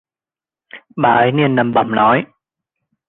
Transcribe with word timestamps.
bà 0.95 1.09
ấy 1.13 1.31
liền 1.31 1.55
lẩm 1.55 1.73
bẩm 1.73 1.95
nói 1.95 2.25